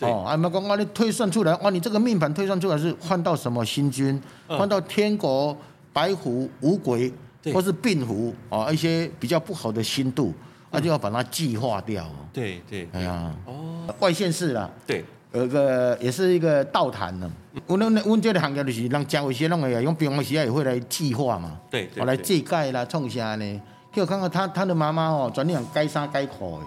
[0.02, 5.56] 哦，啊，没讲啊，你推算出来，哇，你这个命盘推算出来是换到什么星君，换到天国、
[5.92, 7.12] 白虎、五鬼，
[7.54, 10.34] 或是病符啊，一些比较不好的星度，
[10.72, 12.06] 那就要把它计划掉。
[12.32, 12.88] 对对。
[12.94, 14.70] 哎呀，哦，外县市啦。
[14.86, 15.04] 对。
[15.32, 17.32] 有个也是一个道坛呢。
[17.68, 21.56] 我那那我这个行业就是让讲一些弄个用平常时也会来计划嘛。
[21.70, 22.04] 对对。
[22.04, 23.62] 来祭改啦，创啥呢？
[23.94, 26.66] 就看看他他的妈妈哦，专门改衫改裤的。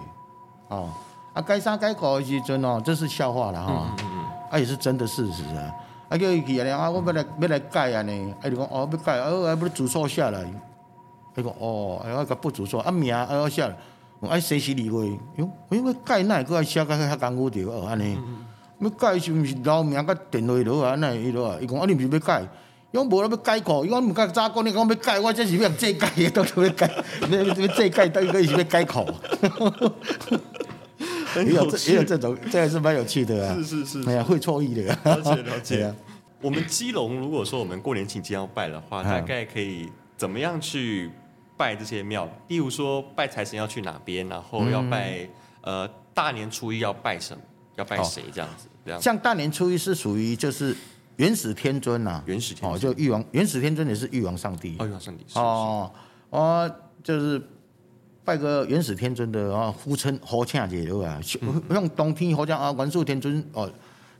[0.75, 0.89] 哦，
[1.33, 3.95] 啊改衫改裤的时阵哦，这是笑话了哈。
[4.51, 5.73] 啊也是真的事实啊。
[6.09, 8.35] 啊叫伊去啊，啊我要来要来改啊呢。
[8.41, 10.41] 啊就讲哦要改，啊我不住宿下来。
[11.35, 15.17] 伊讲哦，啊我个不住宿，啊名啊我写，啊谁是你位？
[15.37, 18.17] 哟，因为改那个爱写个较艰苦着哦安尼。
[18.79, 20.95] 要改是毋是老名甲电话落啊？
[20.99, 21.57] 那伊落啊？
[21.59, 22.43] 伊讲啊，你毋是要改？
[22.91, 26.91] 讲无了要改口，因为唔甲早讲，你讲要改，我这是要这改的， 到底要改，
[27.27, 29.03] 你要这改，到底是要改口。
[31.41, 33.55] 也有这也有这种，这还是蛮有趣的啊。
[33.55, 34.83] 是是是，哎呀，会错意的。
[35.03, 35.93] 了解了解。
[36.41, 41.09] 我们基隆，如果说我们过年期间要拜的话，大概可以怎么样去
[41.57, 42.29] 拜这些庙？
[42.49, 45.27] 例如说拜财神要去哪边，然后要拜
[45.61, 47.41] 呃大年初一要拜什么？
[47.77, 48.23] 要拜谁？
[48.33, 49.01] 这样子，这样。
[49.01, 50.75] 像大年初一是属于就是。
[51.17, 54.75] 元始天尊呐、啊，元始天尊哦，就玉王，元始天尊也是玉王上帝。
[54.79, 55.23] 哦，玉皇上帝。
[55.35, 55.91] 哦，
[56.31, 57.39] 哦，就是
[58.25, 61.19] 拜个元始天尊的啊，呼称好请节对吧？
[61.69, 63.69] 像冬天好像啊，元始天尊哦，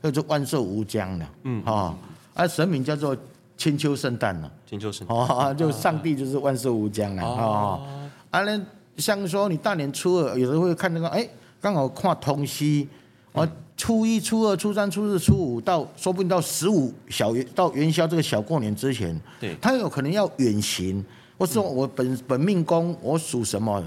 [0.02, 1.26] 叫做万寿无疆的。
[1.44, 1.62] 嗯。
[1.64, 1.96] 啊，
[2.34, 3.16] 啊，神明叫做
[3.56, 4.50] 千秋圣诞了。
[4.66, 5.16] 千秋圣诞。
[5.16, 7.24] 哦，就上帝就是万寿无疆啊。
[7.24, 7.86] 哦。
[8.30, 8.60] 啊，那
[8.96, 11.28] 像说你大年初二，有时候会看那个，哎，
[11.60, 12.88] 刚好看通西，
[13.32, 13.48] 啊。
[13.76, 21.04] 初一、初二、初三、初四、初五到，说不定到十五小元到元宵这个小过年之前，对，他有可能要远行，
[21.38, 23.82] 或是说我本本命宫我属什么？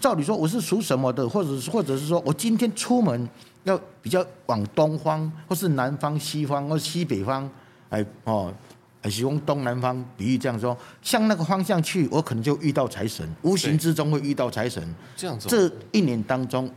[0.00, 3.28] 照理说我是属什么的，或者是或者是说我今天出门
[3.64, 7.50] 要比较往东方，或是南方、西方或西北方，
[7.88, 8.52] 哎哦，
[9.02, 14.82] 还是用东南方比喻这样说，向那个方向去，我可能就遇到财神，无形之中会遇到财神。
[15.16, 16.70] 这样子，这一年当中。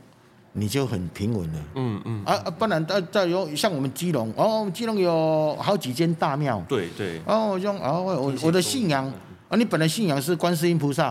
[0.56, 1.60] 你就很平稳了。
[1.74, 2.24] 嗯嗯。
[2.24, 6.64] 啊啊，不然再再有像我们基隆，哦，基隆有好几间大庙。
[6.70, 7.20] 对对。
[7.26, 9.12] 哦，用哦，我我的信仰
[9.54, 11.10] 啊，你本来信仰是观世音菩萨，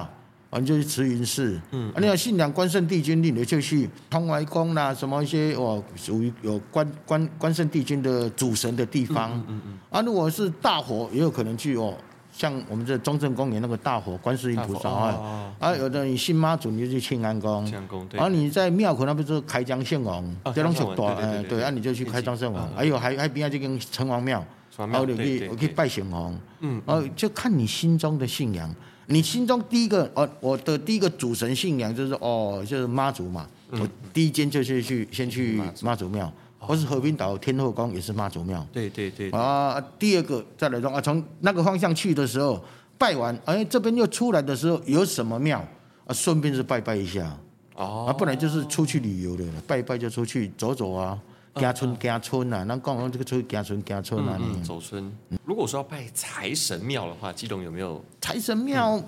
[0.50, 1.61] 啊，你就去慈云寺。
[1.70, 1.92] 嗯。
[1.92, 9.31] 啊，你要信仰关圣帝君，你就去通外宫啦，什么一些哦，属于有关关关圣帝君的主神的地方。
[9.46, 9.78] 嗯嗯。
[9.90, 11.94] 啊，如果是大火，也有可能去哦。
[12.33, 17.64] 像我们这中正公园那个大火观世音菩萨啊，啊，有的你信妈祖，你就去庆安宫。
[17.64, 18.18] 庆安宫对。
[18.18, 22.68] 然后你在庙口那边是开江圣王，这种很多，哎，对，啊，你就去开张圣王。
[22.74, 24.44] 还有还还边上这个城隍庙，
[24.76, 26.38] 然后你去我去拜神王。
[26.61, 26.80] 嗯。
[26.87, 28.74] 哦就看你心中的信仰，
[29.06, 33.46] 你心中第一个哦，我的第一个主神信仰就是哦，就是妈祖嘛。
[33.70, 36.32] 我第一间就是去先去妈祖庙。
[36.64, 38.64] 或是和平岛天后宫也是妈祖庙。
[38.72, 39.28] 对对对。
[39.32, 42.64] 啊，第二个再来说啊，从那个方向去的时候
[42.96, 45.58] 拜完，哎，这边又出来的时候有什么庙
[46.06, 46.14] 啊？
[46.14, 47.37] 顺便是拜拜一下。
[47.74, 48.06] 哦。
[48.08, 51.18] 啊，不然就是出去旅游的，拜一拜就出去走走啊，
[51.54, 54.38] 行村行村啊，那刚好这个出去行村行村啊。
[54.40, 55.12] 嗯，走村。
[55.44, 58.02] 如果说要拜财神庙的话，基隆有没有？
[58.20, 59.02] 财神庙，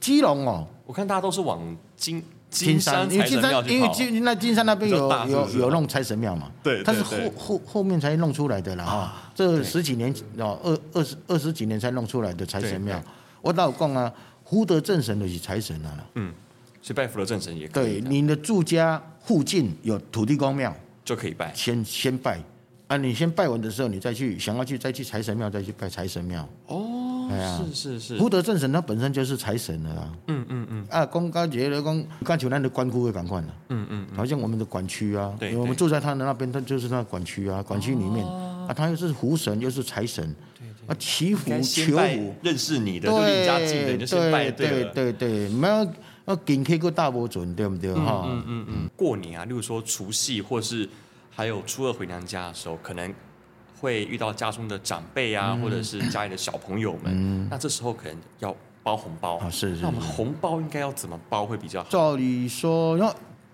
[0.00, 1.60] 基隆哦，我看大家都是往
[1.96, 2.22] 金。
[2.52, 13.02] 金山，因为金山，因为金那金山那边有有有弄财神庙嘛，对，它是后后后面才弄出来的啦哈，这十几年哦二二十二十几年才弄出来的财神庙，
[13.40, 14.12] 我老讲啊，
[14.44, 16.30] 福德正神就是财神啊，嗯，
[16.82, 22.40] 是拜福德正神也可以，对，你的住家附近有土地公庙就可以拜，先先拜，
[22.86, 26.88] 啊，你先拜完的时候，你再去想要去再去财神庙再去拜财神庙，哦。
[27.64, 30.12] 是是是，福德正神他本身就是财神了啦。
[30.26, 30.86] 嗯嗯嗯。
[30.90, 33.46] 啊，公高节的公，刚才咱的关区会赶快了。
[33.70, 34.06] 嗯嗯。
[34.14, 40.22] 好像我们的管区啊，因为我们住在他的那边，他就是那管区啊，管区里面啊，他又是福神又是财神。
[40.58, 40.88] 对对。
[40.88, 44.68] 啊，祈福求福，认识你的就离家近的就先拜对。
[44.68, 45.88] 对对对，没有
[46.26, 48.24] 要顶开个大波准，对不对哈？
[48.26, 48.90] 嗯嗯嗯。
[48.96, 50.88] 过年啊，例如说除夕或是
[51.30, 53.12] 还有初二回娘家的时候，可能。
[53.80, 59.50] 会遇到家中的长辈啊，或者是家里的小朋友们，那这时候可能要包红包啊。
[59.50, 59.82] 是是。
[59.82, 61.88] 那我们红包应该要怎么包会比较好？
[61.90, 63.12] 照理说，要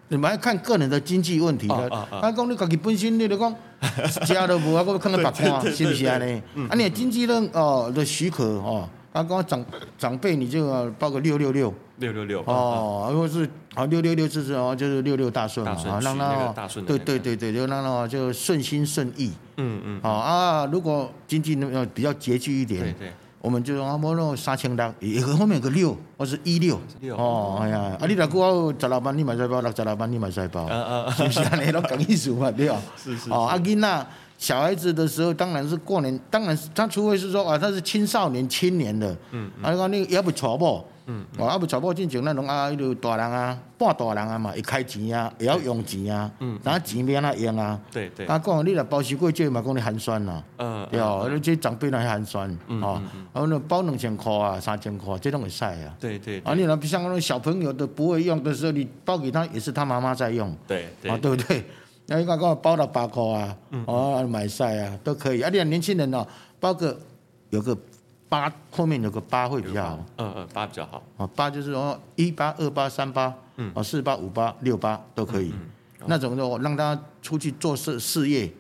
[0.09, 1.89] 你们要看个人的经济问题的。
[2.21, 3.57] 他讲你自己本身，你就讲
[4.29, 6.19] 家都无啊，我看到白看， 是不是啊？
[6.19, 6.43] 呢？
[6.69, 7.49] 啊，你经济呢？
[7.55, 8.87] 哦的许可哦。
[9.19, 9.65] 他讲长
[9.99, 11.75] 长辈，你就要包个六六六。
[11.99, 12.41] 六六六。
[12.47, 16.55] 哦，如果是啊六六六就是哦，就是六六大顺嘛，让他
[16.87, 19.33] 对对对对，就让他就顺心顺意。
[19.57, 21.57] 嗯嗯，好啊，如果经济
[21.93, 26.79] 比较拮据一点，对对，我们就用阿摩那三千六，也后面有个六，或是一六，
[27.17, 30.69] 哦，哎呀，啊你若过十六万，你买再包；六十六万，你买再包，
[31.11, 31.59] 是不是啊？
[31.61, 32.77] 你都讲意思嘛，对吧？
[32.97, 33.29] 是是。
[33.33, 34.07] 哦，阿囡仔
[34.39, 40.83] 小孩子的时候，当然是过年，当然他除非是说啊，他是青少年、青年的，嗯，啊，你讲你也不错不？
[41.11, 47.81] 嗯，哦，啊，不全部进前那种啊，迄个大人啊，半大人啊嘛，会开钱啊，也要用钱啊，嗯，那钱要安怎用啊？
[47.91, 48.27] 对对。
[48.27, 52.47] 啊，讲你若包收过节嘛，讲你寒酸呐，嗯，对哦，你这长辈那寒酸，
[52.83, 53.01] 哦，
[53.33, 55.97] 然后呢包两千块啊，三千块，这种会使啊。
[55.99, 56.41] 对对。
[56.41, 60.55] 啊，你若像那种小朋友都不会用的时候，你包给他也是他妈妈在用。
[60.67, 61.11] 对对。
[61.11, 61.65] 啊，对不对？
[62.09, 65.41] 那应该讲包了八块啊，哦，买晒啊，都可以。
[65.41, 66.27] 啊，你年轻人哦，
[66.59, 66.99] 包个
[67.51, 67.79] 有个。
[68.31, 71.03] 八后面有个八会比较好，嗯嗯，八比较好。
[71.17, 75.51] 啊，八就是说一八、二八、三八，嗯，哦，四八、五八、六八都可以。
[76.05, 78.53] 那种就让他出去做事事业，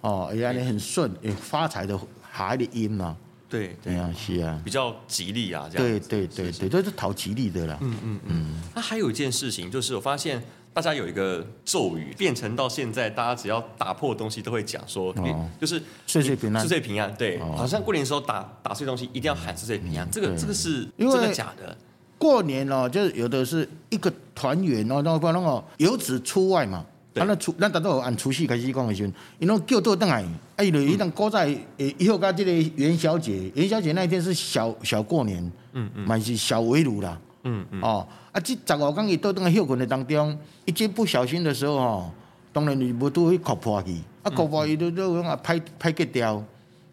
[0.00, 3.16] 哦，也让你很顺，也发财的孩的音嘛。
[3.48, 5.84] 对对啊，是啊，比较吉利啊，这样。
[5.84, 7.76] 对对对对，都是讨吉利的啦。
[7.80, 8.62] 嗯嗯嗯。
[8.76, 10.40] 那还有一件事情，就是我发现
[10.76, 15.10] 大家有一个咒语，变成到现在，大家只要打破东西都会讲说，
[15.58, 17.14] 就是岁岁平安，岁岁平安。
[17.16, 21.74] 对，好像过年的时候打打碎东西一定要喊岁岁平安，这个这个是真的假的？
[22.18, 26.84] 过年哦，就是有的是一个团圆哦，然后不然哦，游子出外嘛。
[27.14, 30.22] 啊，那除咱大都按除夕开始讲的时候，因为叫倒等来，
[30.56, 31.64] 啊，伊就伊当古早诶，
[31.96, 42.10] 以后加这个元宵节，元宵节那一天是小小过年，嗯嗯，嘛是小围炉啦，嗯嗯，哦，啊，这十五天伊倒转来休困的当中，一节不小心的时候吼，
[42.52, 46.42] 当然你无都会磕破去，啊，磕破伊都都啊拍拍结掉，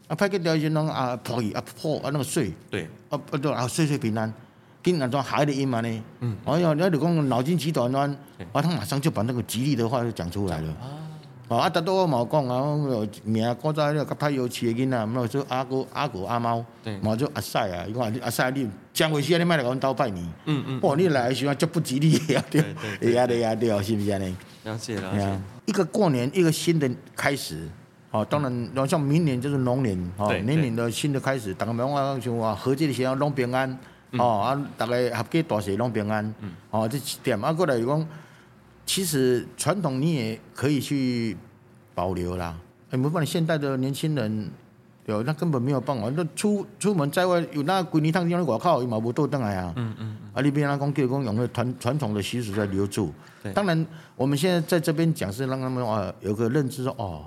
[0.08, 4.32] 啊拍结掉就拢啊破去啊破啊那个碎，对，啊啊都啊岁岁平安。
[4.84, 6.04] 跟那种海的音嘛呢？
[6.20, 8.12] 嗯，哎呀，那就讲脑筋急转弯，
[8.52, 10.76] 啊，他马上就把那个吉利的话就讲出来了。
[11.56, 16.64] 啊，啊，大多我冇讲啊，名古早迄个较有趣的囡仔，冇说阿哥、阿狗、阿猫，
[17.02, 17.86] 冇做阿赛啊。
[17.88, 20.26] 伊讲阿赛，你将回去你卖来阮兜拜年。
[20.46, 20.80] 嗯嗯。
[20.82, 22.64] 哦，你来的时候就不吉利啊，对
[23.00, 24.38] 对呀对呀对，是不是呢？
[24.64, 25.40] 了解了解。
[25.66, 27.68] 一个过年，一个新的开始。
[28.12, 33.78] 哦，当然，然后像明年就是龙年，哦，明年的新的开始，大家讲话像话合这的时候拢平安。
[34.20, 36.24] 哦，啊，大家合家大细拢平安。
[36.40, 36.52] 嗯。
[36.70, 38.08] 哦，这几点啊，过来讲，
[38.86, 41.38] 其实传统你也可以去
[41.96, 42.58] 保留啦。
[42.92, 44.50] 哎，没办法，现代的年轻人，
[45.06, 46.12] 有那根本没有办法。
[46.16, 49.74] 那出出门在外，有那过年趟地方外口，伊嘛无倒转来啊。
[49.76, 50.18] 嗯嗯。
[50.34, 53.12] 啊，你别人讲，叫讲用那传传统的习俗在留住。
[53.42, 53.52] 对。
[53.54, 57.26] 当然，我们现在在这边讲是让他们啊有个认知说，哦，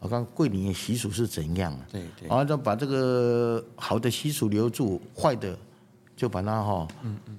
[0.00, 1.74] 我看桂林的习俗是怎样。
[1.90, 2.28] 对对。
[2.28, 5.56] 然后就把这个好的习俗留住，坏的。
[6.16, 6.88] 就把它哈，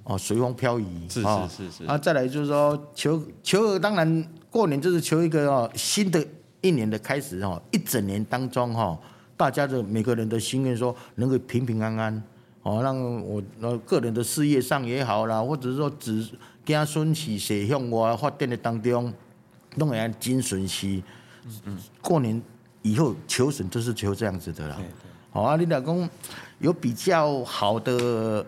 [0.03, 1.85] 哦，随风飘移，是是是是。
[1.85, 6.23] 啊，再来就是说求求，当然过年就是求一个哦，新的
[6.61, 8.95] 一年的开始哈，一整年当中哈，
[9.35, 12.23] 大家的每个人的心愿说能够平平安安，
[12.61, 19.11] 哦，让我呃个人的事业上也好啦，或者是说子子孙喜谁向我发展的当中，
[19.77, 21.03] 弄来金顺喜。
[21.45, 21.77] 嗯嗯。
[21.99, 22.39] 过年
[22.83, 24.75] 以后求神就是求这样子的啦。
[24.75, 24.91] 对对。
[25.31, 26.07] 好啊，你老公
[26.59, 28.45] 有比较好的。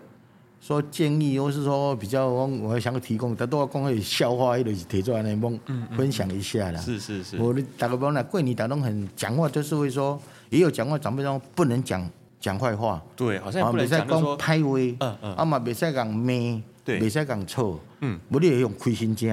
[0.61, 5.57] 说建议，或是说比较，我想提供，他都要讲个笑话，一个是提出来来帮
[5.95, 6.79] 分享一下啦。
[6.79, 7.37] 是是是。
[7.37, 10.19] 我大概讲啦，过年大家很讲话，就是会说，
[10.49, 12.07] 也有讲话长辈说不能讲
[12.39, 13.01] 讲坏话。
[13.15, 14.97] 对，好像不能讲歹话。
[14.99, 15.33] 嗯嗯。
[15.35, 16.33] 啊嘛，别使讲骂，
[16.83, 17.79] 对，别使讲错。
[18.01, 18.19] 嗯。
[18.29, 19.31] 无你会用亏心声。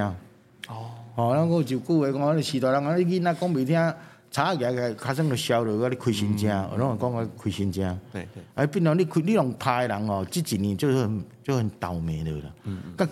[0.68, 0.86] 哦。
[1.16, 3.94] 哦，那个就句话讲，你时代人啊，你囡仔讲袂听。
[4.30, 7.98] 查起来，卡生就笑了，我你亏心声，我拢讲我亏心声。
[8.12, 8.42] 对对。
[8.54, 12.54] 哎，变成你亏，你用他人哦，这几年就很就很倒霉的了。
[12.64, 12.92] 嗯嗯。
[12.96, 13.08] 但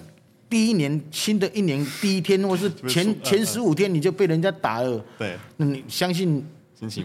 [0.49, 5.05] 第一年新的一年第一天，或是前前十五天，你就被人家打了。
[5.19, 5.37] 对。
[5.57, 6.47] 那你相信？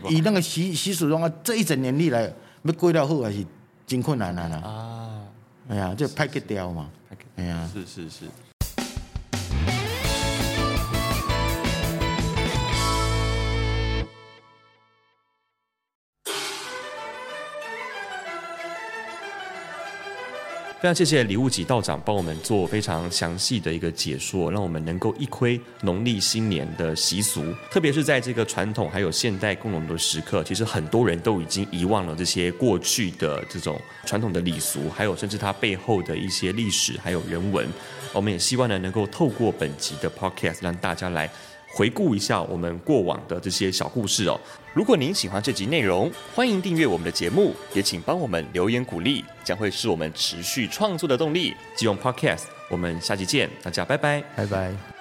[0.09, 2.29] 以那个习习俗中啊，这一整年历来
[2.63, 3.45] 要过到好还是
[3.87, 4.61] 真困难啊！
[4.61, 5.21] 啊。
[5.69, 6.89] 哎呀，就拍个掉嘛。
[7.37, 7.69] 哎呀。
[7.71, 8.25] 是是是。
[20.79, 27.43] 非常谢谢李务己道长帮我们做非常详细的一个解说，让我们能够一窥农历新年的习俗。
[27.69, 37.67] 特别是在这个传统还有现代共融的时刻，其实很多人都已经遗忘了这些过去的这种传统的礼俗，还有甚至它背后的一些历史还有人文。
[38.13, 41.29] 我们也希望呢，能够透过本集的 Podcast 让大家来。
[41.71, 44.39] 回顾一下我们过往的这些小故事哦。
[44.79, 51.53] 如果您喜欢这集内容，欢迎订阅我们的节目，也请帮我们留言鼓励，将会是我们持续创作的动力。
[51.75, 54.98] 即用 Podcast，我们下期见，大家拜拜，拜拜。